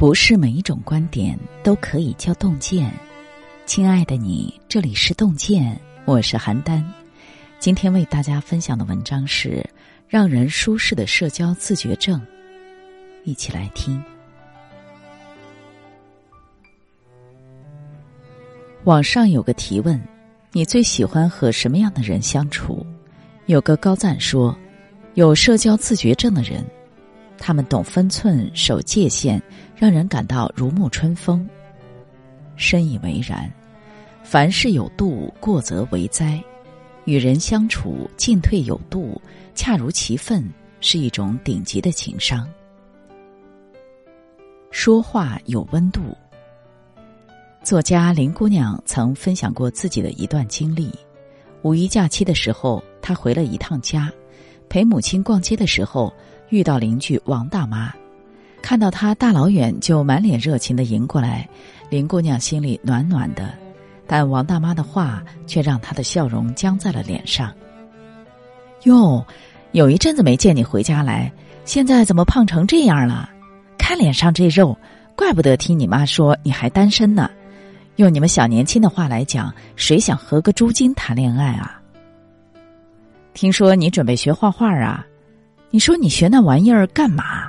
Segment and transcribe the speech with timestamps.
[0.00, 2.90] 不是每一种观点都可以叫洞见。
[3.66, 6.82] 亲爱的你，这里是洞见，我是邯郸。
[7.58, 9.62] 今天为大家分享的文章是
[10.08, 12.18] 让人舒适的社交自觉症，
[13.24, 14.02] 一起来听。
[18.84, 20.00] 网上有个提问：
[20.52, 22.86] 你最喜欢和什么样的人相处？
[23.44, 24.56] 有个高赞说，
[25.12, 26.64] 有社交自觉症的人。
[27.40, 29.42] 他们懂分寸、守界限，
[29.74, 31.48] 让人感到如沐春风。
[32.54, 33.50] 深以为然，
[34.22, 36.38] 凡事有度，过则为灾。
[37.06, 39.18] 与人相处，进退有度，
[39.54, 40.46] 恰如其分，
[40.82, 42.46] 是一种顶级的情商。
[44.70, 46.14] 说话有温度。
[47.62, 50.90] 作家林姑娘曾分享过自己的一段经历：
[51.62, 54.12] 五一假期的时候，她回了一趟家，
[54.68, 56.12] 陪母亲逛街的时候。
[56.50, 57.92] 遇到邻居王大妈，
[58.60, 61.48] 看到她大老远就满脸热情的迎过来，
[61.88, 63.54] 林姑娘心里暖暖的，
[64.06, 67.52] 但王大妈的话却让她的笑容僵在了脸上。
[68.84, 69.24] 哟，
[69.72, 71.32] 有一阵子没见你回家来，
[71.64, 73.30] 现在怎么胖成这样了？
[73.78, 74.76] 看脸上这肉，
[75.16, 77.30] 怪不得听你妈说你还单身呢。
[77.96, 81.80] 用你们小年轻的话来讲，谁想和个猪精谈恋爱啊？
[83.34, 85.06] 听说你准备学画画啊？
[85.70, 87.48] 你说你学那玩意儿干嘛？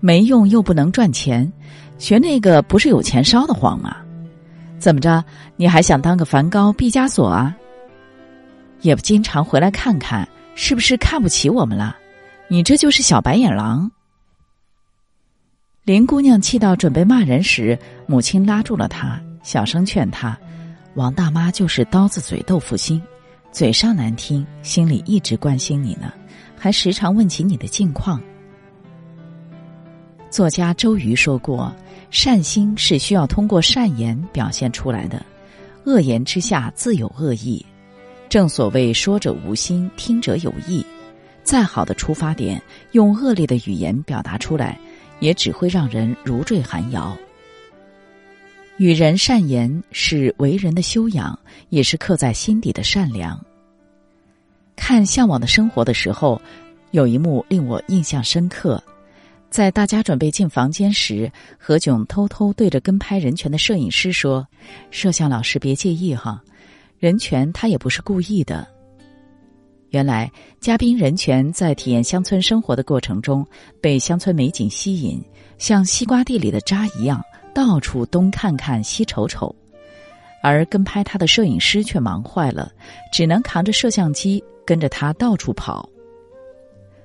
[0.00, 1.50] 没用又不能赚钱，
[1.98, 3.96] 学那个不是有钱烧得慌吗？
[4.78, 5.22] 怎么着？
[5.56, 7.54] 你还想当个梵高、毕加索啊？
[8.80, 11.96] 也不经常回来看看，是不是看不起我们了？
[12.48, 13.90] 你这就是小白眼狼！
[15.84, 20.36] 林姑娘气到准备骂人时，母亲拉住了她，小声劝她
[20.94, 23.00] ：“王大妈就是刀子嘴豆腐心，
[23.52, 26.12] 嘴上难听，心里一直关心你呢。”
[26.62, 28.20] 还时常问起你的近况。
[30.28, 31.74] 作家周瑜说过
[32.12, 35.24] ：“善心是需要通过善言表现出来的，
[35.86, 37.64] 恶言之下自有恶意。
[38.28, 40.84] 正所谓说者无心，听者有意。
[41.42, 42.62] 再好的出发点，
[42.92, 44.78] 用恶劣的语言表达出来，
[45.18, 47.16] 也只会让人如坠寒窑。
[48.76, 51.36] 与人善言是为人的修养，
[51.70, 53.42] 也是刻在心底的善良。”
[54.80, 56.40] 看《向往的生活》的时候，
[56.90, 58.82] 有一幕令我印象深刻。
[59.50, 64.44] 在大家准备进房间时，何炅偷偷对着跟拍任泉的摄影师说
[64.90, 66.42] ：“摄像老师别介意哈，
[66.98, 68.66] 任泉他也不是故意的。”
[69.90, 73.46] 原来，嘉宾任泉在体验乡村生活的过程中，
[73.82, 75.22] 被乡村美景吸引，
[75.58, 77.22] 像西瓜地里的渣一样，
[77.54, 79.54] 到处东看看西瞅瞅。
[80.42, 82.72] 而跟拍他的摄影师却忙坏了，
[83.12, 84.42] 只能扛着摄像机。
[84.64, 85.88] 跟着他到处跑。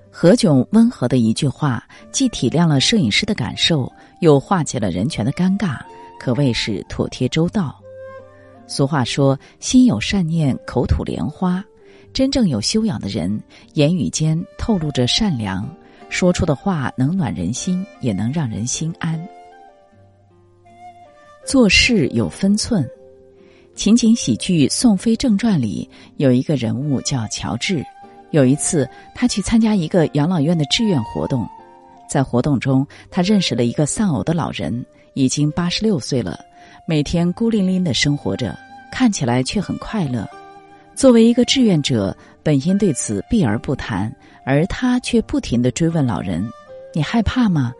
[0.10, 5.80] 何炅温和的一句话，既体谅了摄影师的感受，又化解了人权的尴尬，
[6.20, 7.78] 可谓是妥帖周到。
[8.66, 11.64] 俗话说：“心有善念，口吐莲花。”
[12.14, 13.38] 真正有修养的人，
[13.74, 15.70] 言语间透露着善良，
[16.08, 19.22] 说出的话能暖人心，也能让人心安。
[21.46, 22.90] 做事有分寸。
[23.75, 27.84] 情景喜剧《宋飞正传》里有一个人物叫乔治。
[28.31, 31.46] 有一次，他去参加一个养老院的志愿活动，
[32.09, 36.40] 在活动中，他认识了一个丧偶的老人，已经八十六岁了，
[36.88, 38.58] 每天孤零零的生活着，
[38.91, 40.25] 看起来却很快乐。
[40.96, 44.13] 作为一个志愿者，本应对此避而不谈，
[44.46, 46.50] 而他却不停的追问老人
[46.96, 47.74] ：“你害怕吗？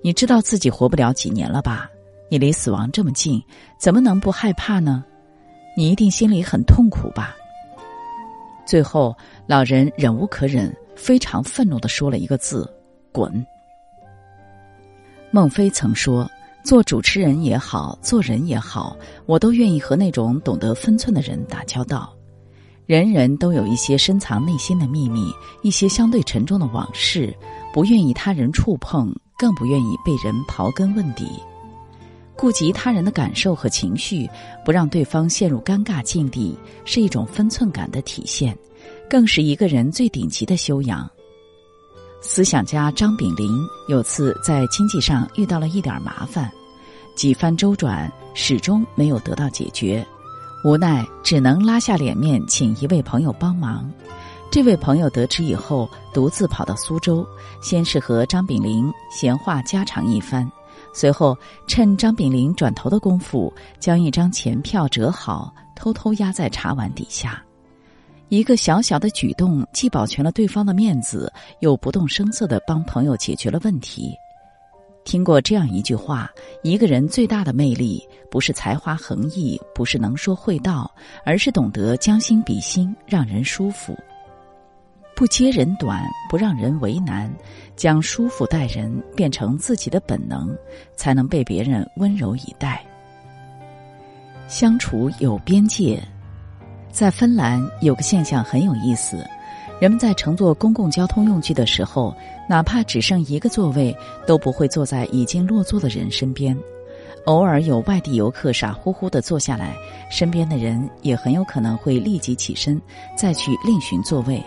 [0.00, 1.90] 你知道自己活不了几年了吧？
[2.30, 3.42] 你离死亡这么近，
[3.80, 5.04] 怎么能不害怕呢？”
[5.76, 7.34] 你一定心里很痛苦吧？
[8.66, 9.16] 最后，
[9.46, 12.72] 老人忍无可忍，非常愤怒的说了一个字
[13.10, 13.44] ：“滚。”
[15.32, 16.28] 孟非曾说
[16.62, 22.12] ：“做主持人也好，做人也好，我都愿意和那种懂得分寸的人打交道。
[22.86, 25.32] 人人都有一些深藏内心的秘密，
[25.62, 27.34] 一些相对沉重的往事，
[27.72, 31.26] 不愿意他人触碰，更不愿意被人刨根问底。”
[32.40, 34.26] 顾及他人的感受和情绪，
[34.64, 36.56] 不让对方陷入尴尬境地，
[36.86, 38.56] 是一种分寸感的体现，
[39.10, 41.06] 更是一个人最顶级的修养。
[42.22, 46.50] 思想家张炳麟有次在经济上遇到了一点麻烦，
[47.14, 50.02] 几番周转始终没有得到解决，
[50.64, 53.92] 无奈只能拉下脸面请一位朋友帮忙。
[54.50, 57.22] 这位朋友得知以后，独自跑到苏州，
[57.60, 60.50] 先是和张炳麟闲话家常一番。
[60.92, 67.42] 随后，趁张炳林转头的功夫，将一张钱票折好，偷偷压在茶碗底下。
[68.28, 74.14] 一个小小的举动，既保全了对方的面子，又不动声色的帮朋友解决了问题。
[75.02, 76.30] 听过这样一句话：
[76.62, 80.88] 一个人最大的魅力，不是才华横溢，不是能说会道，
[81.24, 83.96] 而是懂得将心比心，让人舒服。
[85.20, 87.30] 不揭人短，不让人为难，
[87.76, 90.56] 将舒服待人变成自己的本能，
[90.96, 92.82] 才能被别人温柔以待。
[94.48, 96.02] 相处有边界，
[96.90, 99.22] 在芬兰有个现象很有意思。
[99.78, 102.16] 人们在乘坐公共交通用具的时候，
[102.48, 103.94] 哪怕只剩一个座位，
[104.26, 106.56] 都不会坐在已经落座的人身边。
[107.26, 109.76] 偶尔有外地游客傻乎乎的坐下来，
[110.10, 112.80] 身边的人也很有可能会立即起身，
[113.14, 114.42] 再去另寻座位。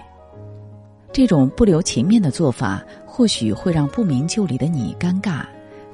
[1.13, 5.45] 这种不留情面的做法，或许会让不明就里的你尴尬，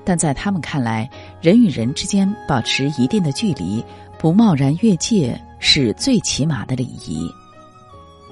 [0.05, 1.07] 但在他们看来，
[1.41, 3.83] 人与人之间保持一定的距离，
[4.17, 7.29] 不贸然越界，是最起码的礼仪。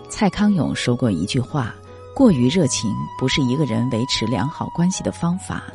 [0.10, 1.76] 蔡康永说过一句话
[2.16, 2.90] ：“过于热情
[3.20, 5.66] 不是一个人维持良好关系的方法。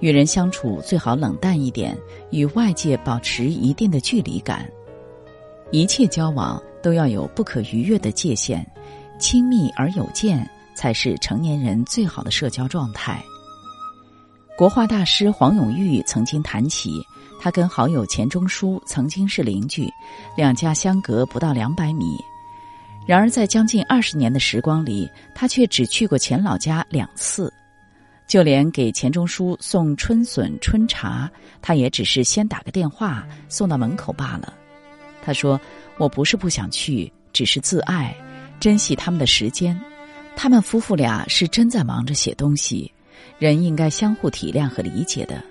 [0.00, 1.96] 与人相处最好冷淡一点，
[2.30, 4.66] 与外界保持一定的距离感。
[5.70, 8.66] 一切交往都要有不可逾越的界限，
[9.18, 13.22] 亲密而有间才是成年人最好的社交状态。”
[14.56, 17.02] 国画大师黄永玉曾经谈起，
[17.40, 19.88] 他跟好友钱钟书曾经是邻居，
[20.36, 22.16] 两家相隔不到两百米。
[23.06, 27.52] 然而，在将近二十年的时光里，他却只去过钱老家两次，
[28.26, 31.28] 就连给钱钟书送春笋、春茶，
[31.60, 34.54] 他也只是先打个电话送到门口罢了。
[35.20, 35.60] 他说
[35.98, 38.14] ：“我不是不想去，只是自爱，
[38.60, 39.78] 珍惜他们的时间。
[40.36, 42.92] 他们夫妇俩是真在忙着写东西，
[43.38, 45.42] 人应该相互体谅和理解的。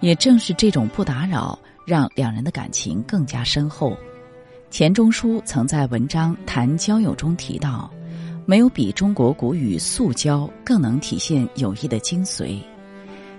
[0.00, 3.96] 也正是这种不打扰，让两人的感情更加深厚。”
[4.70, 7.90] 钱钟书曾在文章谈交友中提到，
[8.46, 12.60] 没有比中国古语“素交”更能体现友谊的精髓。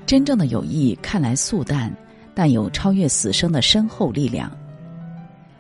[0.06, 1.96] 真正的友谊看来素淡，
[2.34, 4.52] 但有超越死生的深厚力量。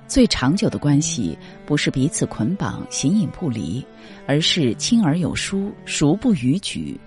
[0.09, 3.85] 最长久的关系，不是彼此捆绑、形影不离，
[4.25, 6.99] 而是亲而有疏、熟不逾矩。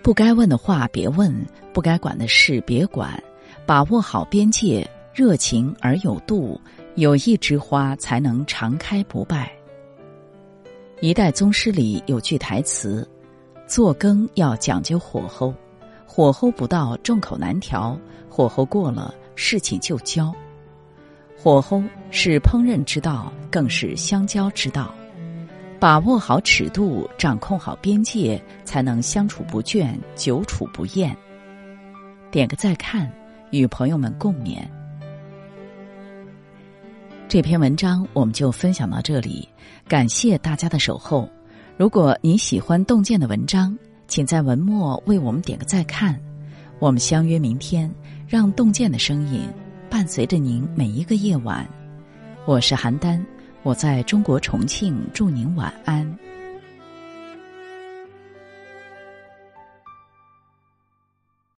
[0.00, 1.34] 不该问的话别问，
[1.72, 3.20] 不该管的事别管，
[3.66, 6.58] 把握好边界，热情而有度。
[6.94, 9.50] 友谊之花才能常开不败。
[11.00, 13.06] 一代宗师里有句台词
[13.66, 15.52] ：“做羹要讲究火候，
[16.06, 20.32] 火候不到众口难调，火候过了事情就焦。
[21.36, 24.94] 火候是烹饪之道，更是相交之道。
[25.78, 31.14] 把握好尺度，掌控好边界，才能相处不倦，久处不厌。”
[32.32, 33.12] 点个再看，
[33.50, 34.58] 与朋友们共勉。
[37.28, 39.46] 这篇文章我们就分享到这里，
[39.86, 41.28] 感谢大家的守候。
[41.76, 43.76] 如果你喜欢洞见的文章，
[44.08, 46.18] 请在文末为我们点个再看。
[46.78, 47.92] 我们相约明天，
[48.26, 49.42] 让洞见的声音
[49.94, 51.64] 伴随着您每一个夜晚。
[52.46, 53.24] 我是邯郸，
[53.62, 56.04] 我在中国重庆，祝您晚安。